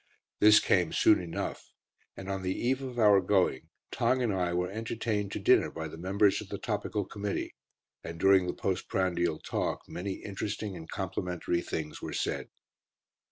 [0.39, 1.73] This came soon enough,
[2.17, 5.87] and on the eve of our going Tong and I were entertained to dinner by
[5.87, 7.53] the members of the Topical Committee,
[8.03, 12.47] and during the post prandial talk many interesting and complimentary things were said.